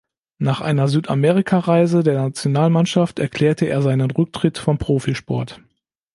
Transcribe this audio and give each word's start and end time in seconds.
Nach 0.39 0.61
einer 0.61 0.87
Südamerikareise 0.87 2.01
der 2.01 2.19
Nationalmannschaft 2.23 3.19
erklärte 3.19 3.67
er 3.67 3.83
seinen 3.83 4.09
Rücktritt 4.09 4.57
vom 4.57 4.79
Profisport. 4.79 5.61